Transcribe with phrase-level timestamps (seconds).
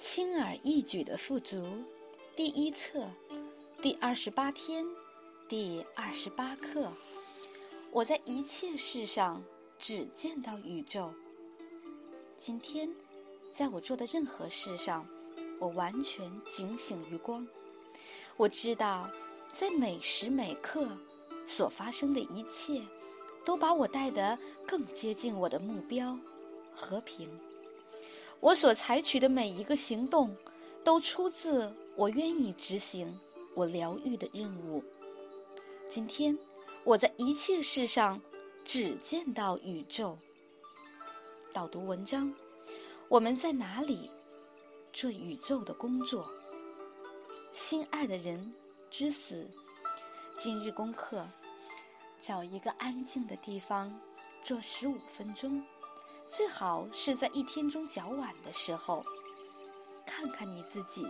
[0.00, 1.62] 轻而易举的富足，
[2.34, 3.06] 第一册，
[3.82, 4.82] 第二十八天，
[5.46, 6.90] 第二十八课。
[7.90, 9.44] 我在一切事上
[9.78, 11.12] 只见到宇宙。
[12.34, 12.90] 今天，
[13.50, 15.06] 在我做的任何事上，
[15.58, 17.46] 我完全警醒于光。
[18.38, 19.06] 我知道，
[19.52, 20.88] 在每时每刻
[21.46, 22.82] 所发生的一切，
[23.44, 26.18] 都把我带得更接近我的目标——
[26.74, 27.28] 和平。
[28.40, 30.34] 我所采取的每一个行动，
[30.82, 33.18] 都出自我愿意执行
[33.54, 34.82] 我疗愈的任务。
[35.88, 36.36] 今天，
[36.84, 38.20] 我在一切事上
[38.64, 40.16] 只见到宇宙。
[41.52, 42.32] 导读文章：
[43.08, 44.10] 我们在哪里
[44.92, 46.26] 做宇宙的工作？
[47.52, 48.54] 心爱的人
[48.88, 49.46] 之死。
[50.38, 51.26] 今日功课：
[52.20, 53.92] 找一个安静的地方，
[54.42, 55.62] 做十五分钟。
[56.30, 59.04] 最好是在一天中较晚的时候，
[60.06, 61.04] 看看你自己，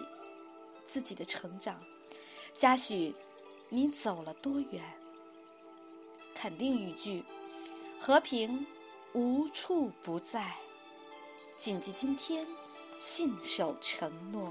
[0.86, 1.78] 自己的成长。
[2.56, 3.14] 嘉许，
[3.68, 4.82] 你走了多远？
[6.34, 7.22] 肯定语句：
[8.00, 8.66] 和平
[9.12, 10.56] 无处不在。
[11.58, 12.46] 谨记今天，
[12.98, 14.50] 信守承诺。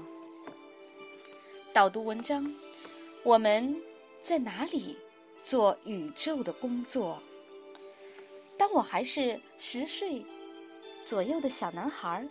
[1.72, 2.48] 导读文章：
[3.24, 3.76] 我们
[4.22, 4.96] 在哪里
[5.42, 7.20] 做宇宙的工作？
[8.56, 10.24] 当我还是十岁。
[11.06, 12.26] 左右的小男孩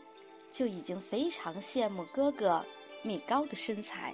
[0.52, 2.64] 就已经非常羡慕哥哥
[3.04, 4.14] 米高的身材。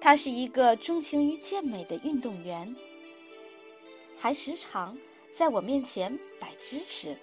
[0.00, 2.74] 他是一个钟情于健美的运动员，
[4.18, 4.96] 还时常
[5.32, 7.16] 在我面前摆姿势。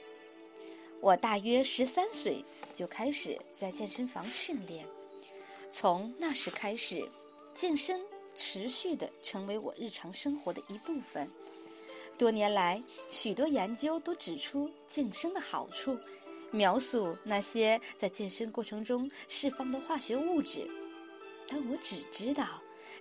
[1.00, 4.86] 我大约十三岁就开始在健身房训练，
[5.70, 7.08] 从那时开始，
[7.54, 8.02] 健身
[8.36, 11.30] 持续的成为我日常生活的一部分。
[12.18, 15.98] 多年来，许多研究都指出健身的好处。
[16.52, 20.70] 描述那些在健身过程中释放的化学物质，
[21.48, 22.46] 但我只知道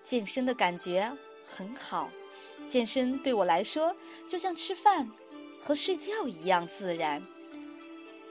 [0.03, 1.11] 健身的感觉
[1.47, 2.09] 很好。
[2.69, 3.95] 健身对我来说
[4.29, 5.11] 就像吃饭
[5.61, 7.21] 和睡觉一样自然。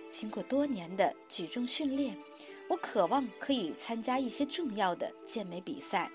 [0.09, 2.17] 经过多年的举重训练，
[2.67, 6.09] 我渴望可以参加一些重要的健美比赛，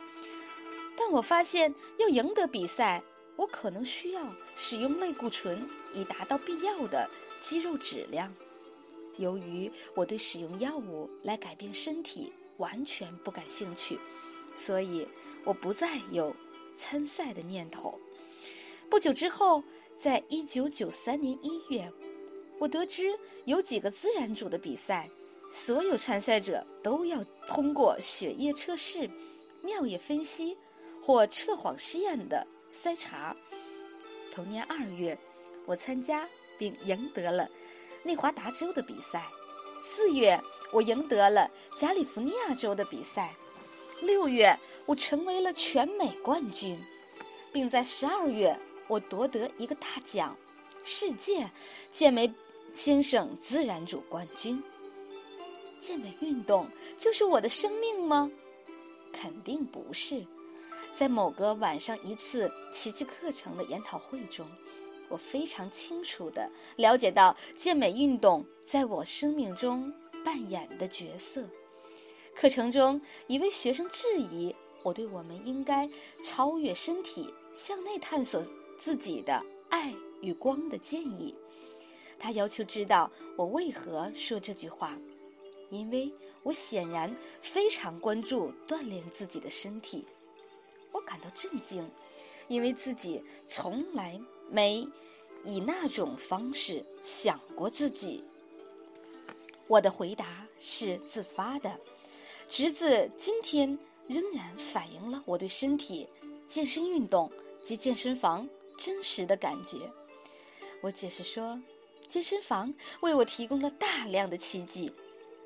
[0.97, 3.03] 但我发现要赢得比赛，
[3.37, 7.09] 我可能需要使用类固醇以达到必要的
[7.41, 8.33] 肌肉质量。
[9.19, 13.99] 由于我对使用药物来改变身体完全不感兴趣，
[14.55, 15.07] 所以
[15.45, 16.35] 我不再有
[16.77, 17.99] 参赛的念头。
[18.91, 19.63] 不久之后，
[19.97, 21.91] 在一九九三年一月，
[22.59, 25.09] 我得知有几个自然组的比赛，
[25.51, 29.09] 所有参赛者都要通过血液测试、
[29.63, 30.57] 尿液分析
[31.03, 33.37] 或测谎试验的筛查。
[34.31, 35.17] 同年二月，
[35.67, 37.49] 我参加并赢得了。
[38.05, 39.27] 内华达州的比赛，
[39.81, 43.35] 四月我赢得了加利福尼亚州的比赛，
[44.03, 46.79] 六月我成为了全美冠军，
[47.51, 48.55] 并在十二月
[48.87, 50.37] 我夺得一个大奖——
[50.85, 51.51] 世界
[51.91, 52.31] 健美
[52.75, 54.63] 先生自然组冠军。
[55.81, 58.31] 健美运动就是我的生命吗？
[59.13, 60.25] 肯定不是。
[60.91, 64.47] 在某个晚上一次奇迹课程的研讨会中。
[65.09, 69.93] 我非常清楚地了解到健美运动在我生命中
[70.25, 71.49] 扮演的角色。
[72.35, 75.89] 课程中，一位学生质疑我对我们应该
[76.23, 78.43] 超越身体、向内探索
[78.77, 81.35] 自己的爱与光的建议。
[82.19, 84.99] 他要求知道我为何说这句话，
[85.71, 90.05] 因为我显然非常关注锻炼自己的身体。
[90.91, 91.89] 我感到震惊，
[92.49, 94.21] 因为自己从来。
[94.51, 94.87] 没
[95.45, 98.23] 以那种方式想过自己。
[99.67, 101.81] 我的回答是自发的，
[102.49, 106.07] 直至今天仍然反映了我对身体、
[106.47, 107.33] 健身运动
[107.63, 109.79] 及健身房真实的感觉。
[110.83, 111.61] 我解释说，
[112.07, 114.93] 健身房为我提供了大量的奇迹，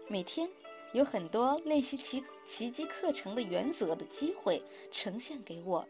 [0.08, 0.46] 每天
[0.92, 4.60] 有很多练习奇奇迹课程的原则的机会
[4.90, 5.86] 呈现给我。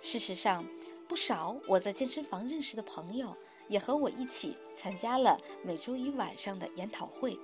[0.00, 0.64] 事实上。
[1.08, 3.36] 不少我在健身房认识的朋友
[3.66, 7.36] 也和我一起参加了每周一晚上的研讨会，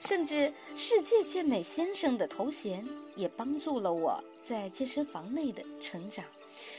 [0.00, 2.82] 甚至世界健美先生的头衔
[3.14, 6.24] 也帮助了我在健身房内的成长。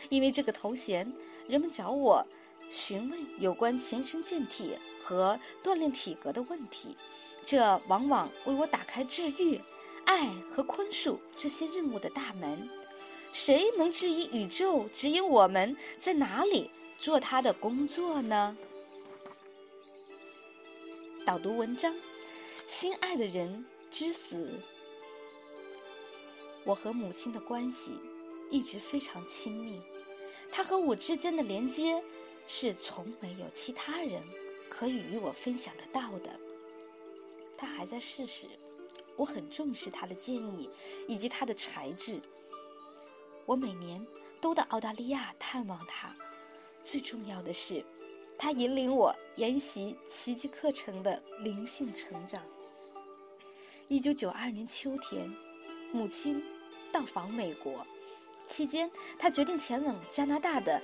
[0.09, 1.07] 因为这个头衔，
[1.47, 2.25] 人们找我
[2.71, 6.97] 询问有关强身健体和锻炼体格的问题，
[7.45, 9.61] 这往往为我打开治愈、
[10.05, 12.67] 爱和宽恕这些任务的大门。
[13.37, 18.57] 谁能质疑宇宙指引我们在哪里做他的工作呢？
[21.23, 21.95] 导读文章：
[22.65, 24.59] 心爱的人之死。
[26.63, 27.93] 我和母亲的关系
[28.49, 29.79] 一直非常亲密，
[30.51, 32.03] 她和我之间的连接
[32.47, 34.19] 是从没有其他人
[34.67, 36.31] 可以与我分享得到的。
[37.55, 38.47] 她还在世时，
[39.15, 40.67] 我很重视她的建议
[41.07, 42.19] 以及她的才智。
[43.47, 44.05] 我每年
[44.41, 46.13] 都到澳大利亚探望她，
[46.83, 47.81] 最重要的是，
[48.37, 52.43] 她引领我研习奇迹课程的灵性成长。
[53.87, 55.33] 一九九二年秋天，
[55.93, 56.43] 母亲
[56.91, 57.87] 到访美国，
[58.49, 60.81] 期间她决定前往加拿大的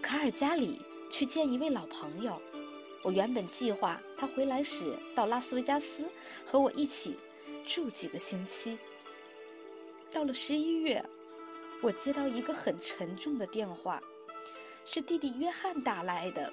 [0.00, 0.80] 卡尔加里
[1.12, 2.40] 去见一位老朋友。
[3.02, 6.08] 我原本计划她回来时到拉斯维加斯
[6.46, 7.14] 和我一起
[7.66, 8.78] 住几个星期。
[10.10, 11.04] 到了十一月。
[11.82, 14.02] 我接到一个很沉重的电话，
[14.84, 16.52] 是弟弟约翰打来的。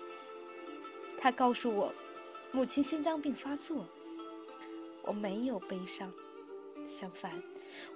[1.20, 1.94] 他告诉我，
[2.52, 3.86] 母亲心脏病发作。
[5.04, 6.12] 我没有悲伤，
[6.88, 7.32] 相反，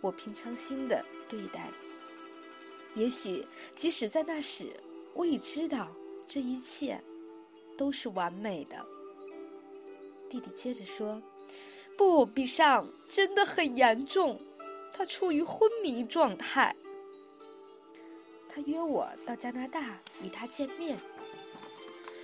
[0.02, 1.70] 我平常心的对待。
[2.96, 3.46] 也许，
[3.76, 4.74] 即使在那时，
[5.14, 5.90] 我已知道
[6.28, 7.00] 这一切
[7.78, 8.86] 都是完美的。
[10.30, 11.22] 弟弟接着说
[11.98, 14.40] ：“不，比上真的很严重，
[14.94, 16.76] 他处于昏迷状态。”
[18.58, 20.98] 他约我到加拿大与他见面。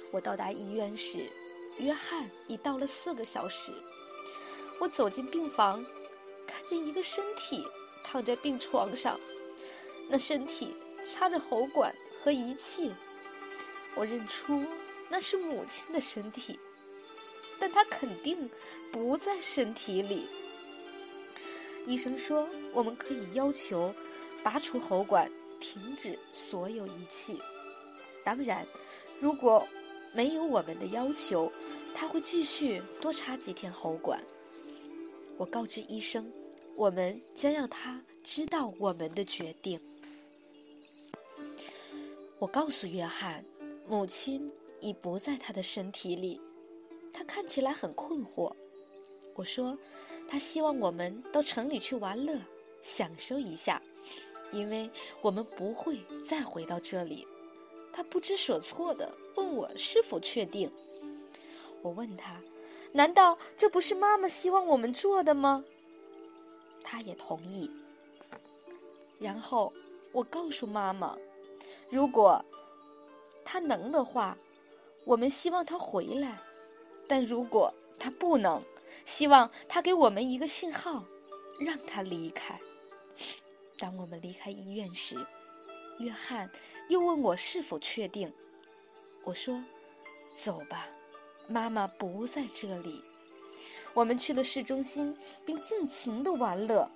[0.10, 1.30] 我到达医院时，
[1.78, 3.72] 约翰已到了四个小时。
[4.80, 5.86] 我走进病房，
[6.48, 7.64] 看见一个身体
[8.04, 9.20] 躺在病床上，
[10.10, 10.74] 那身体
[11.06, 12.92] 插着喉管和仪器。
[13.94, 14.66] 我认出
[15.10, 16.60] 那是母亲的身体，
[17.60, 18.50] 但她肯定
[18.92, 20.28] 不在身体里。
[21.86, 23.94] 医生说，我们可以要求
[24.42, 25.32] 拔除喉管。
[25.64, 27.40] 停止所有仪器。
[28.26, 28.68] 当然，
[29.22, 29.66] 如果
[30.14, 31.50] 没有我们的要求，
[31.96, 34.22] 他会继续多插几天喉管。
[35.38, 36.30] 我告知医生，
[36.76, 39.80] 我们将让他知道我们的决定。
[42.40, 43.44] 我告诉约翰，
[43.88, 44.52] 母亲
[44.82, 46.40] 已不在他的身体里。
[47.14, 48.52] 他看起来很困惑。
[49.36, 49.78] 我说，
[50.28, 52.38] 他希望我们到城里去玩乐，
[52.82, 53.82] 享受一下。
[54.54, 54.90] 因为
[55.20, 57.28] 我们不会再回到这里，
[57.92, 60.72] 他不知所措的问我是否确定。
[61.82, 62.40] 我问他
[62.94, 65.66] ：“难道这不是妈妈希望我们做的吗？”
[66.84, 67.70] 他也同意。
[69.20, 69.74] 然后
[70.12, 71.18] 我告诉妈妈
[71.90, 72.44] ：“如果
[73.44, 74.38] 他能的话，
[75.06, 76.38] 我们希望他回来；
[77.08, 78.62] 但如果他不能，
[79.06, 81.04] 希望他给我们一个信号，
[81.60, 82.60] 让他离开。”
[83.84, 85.18] 当我们离开医院时，
[86.00, 86.50] 约翰
[86.88, 88.32] 又问我是否确定。
[89.26, 89.62] 我说
[90.34, 90.88] ：“走吧，
[91.50, 93.04] 妈妈不在这里。”
[93.94, 95.14] 我们去了市中心，
[95.46, 96.90] 并尽情的玩乐。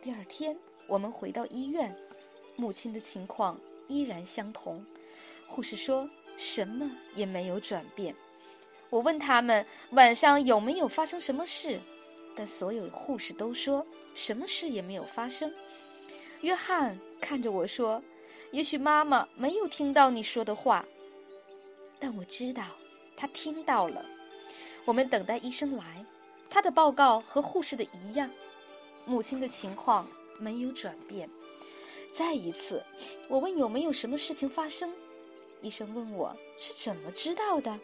[0.00, 0.56] 第二天，
[0.86, 1.94] 我们回到医院，
[2.56, 4.82] 母亲的情况依然相同。
[5.46, 6.08] 护士说
[6.38, 8.14] 什么也没有转变。
[8.88, 11.78] 我问他们晚上有没有发生什么事，
[12.34, 15.52] 但所有护士都说什么事也没有发生。
[16.42, 18.02] 约翰看着我说
[18.50, 20.84] ：“也许妈妈没有听到你说的话，
[21.98, 22.64] 但我知道，
[23.16, 24.04] 她听到了。
[24.86, 26.04] 我们等待医生来，
[26.48, 28.30] 他的报告和护士的一样，
[29.04, 30.06] 母亲的情况
[30.38, 31.28] 没有转变。
[32.12, 32.82] 再一次，
[33.28, 34.90] 我问有没有什么事情发生，
[35.60, 37.78] 医生问我是怎么知道的，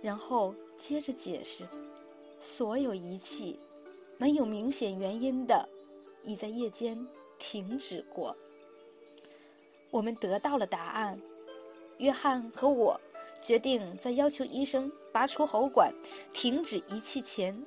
[0.00, 1.68] 然后接着解释，
[2.40, 3.58] 所有仪器
[4.16, 5.68] 没有明显原因的，
[6.24, 7.06] 已在夜间。”
[7.42, 8.36] 停止过。
[9.90, 11.20] 我们得到了答案。
[11.98, 12.98] 约翰和我
[13.42, 15.92] 决定在要求医生拔除喉管、
[16.32, 17.60] 停止仪器前，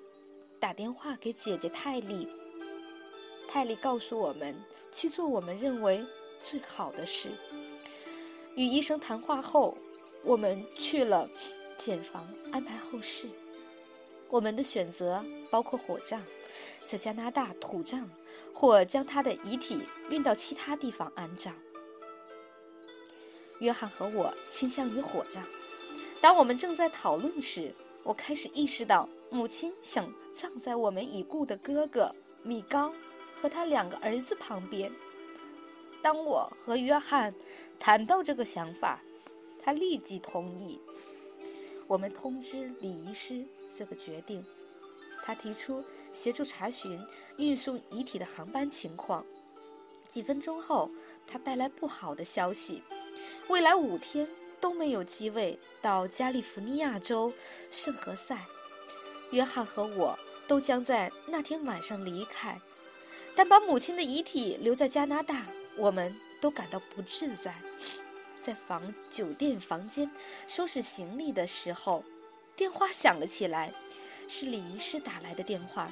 [0.62, 2.27] 打电话给姐姐泰利。
[3.50, 4.55] 泰利告诉我们
[4.94, 6.03] 去做我们认为
[6.41, 7.29] 最好的事。
[8.55, 9.77] 与医生谈话后，
[10.24, 11.29] 我们去了
[11.77, 13.27] 检房安排后事。
[14.29, 16.22] 我们的选择包括火葬，
[16.86, 18.10] 在加拿大土葬。
[18.58, 21.54] 或将他的遗体运到其他地方安葬。
[23.60, 25.44] 约翰和我倾向于火葬。
[26.22, 32.10] 当我们正在讨论时，我开始意识到母亲想葬在我们已故的哥哥
[32.44, 32.94] 米高
[33.36, 34.89] 和他两个儿子旁边。
[36.01, 37.36] 当我和约翰
[37.77, 39.01] 谈到这个想法，
[39.62, 40.80] 他立即同意。
[41.88, 43.44] 我们通知礼仪师
[43.77, 44.42] 这个决定。
[45.25, 45.84] 他提出。
[46.15, 47.00] 协助查询
[47.38, 49.24] 运送遗体的航班情况。
[50.07, 50.89] 几分钟后，
[51.27, 52.81] 他带来不好的消息：
[53.50, 54.25] 未来五天
[54.62, 57.31] 都没有机位到加利福尼亚州
[57.69, 58.38] 圣何塞。
[59.31, 60.17] 约翰和我
[60.48, 62.57] 都将在那天晚上离开。
[63.36, 65.45] 但把母亲的遗体留在加拿大，
[65.75, 67.53] 我们都感到不自在。
[68.39, 70.10] 在房酒店房间
[70.48, 72.01] 收拾行李的时候，
[72.55, 73.74] 电话响了起来，
[74.29, 75.91] 是李医师打来的电话。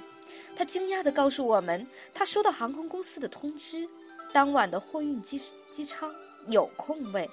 [0.56, 3.88] 他惊讶地告诉我们，他收到航空公司的通知，
[4.32, 5.42] 当晚的货运机
[5.72, 6.14] 机舱
[6.48, 7.30] 有空位。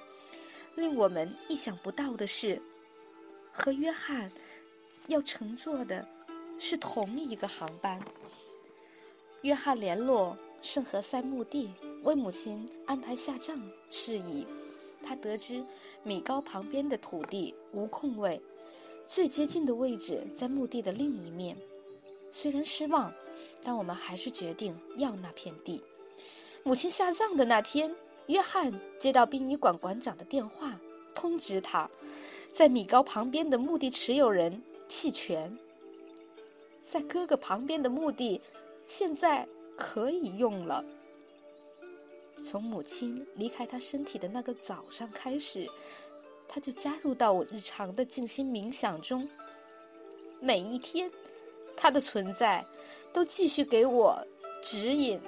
[0.75, 2.61] 令我们意想不到的是，
[3.51, 4.31] 和约翰
[5.07, 6.07] 要乘坐的
[6.57, 7.99] 是同一个航班。
[9.41, 11.71] 约翰联络圣何塞墓地，
[12.03, 13.59] 为母亲安排下葬
[13.89, 14.47] 事宜。
[15.03, 15.63] 他得知
[16.03, 18.39] 米高旁边的土地无空位，
[19.05, 21.57] 最接近的位置在墓地的另一面。
[22.31, 23.13] 虽然失望，
[23.61, 25.81] 但我们还是决定要那片地。
[26.63, 27.93] 母亲下葬的那天，
[28.27, 30.79] 约翰接到殡仪馆馆长的电话，
[31.13, 31.89] 通知他，
[32.51, 35.55] 在米高旁边的墓地持有人弃权，
[36.81, 38.39] 在哥哥旁边的墓地
[38.87, 40.85] 现在可以用了。
[42.43, 45.67] 从母亲离开他身体的那个早上开始，
[46.47, 49.27] 他就加入到我日常的静心冥想中。
[50.39, 51.09] 每一天，
[51.75, 52.65] 他的存在
[53.13, 54.27] 都继续给我
[54.61, 55.19] 指引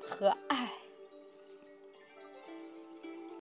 [0.00, 0.85] 和爱。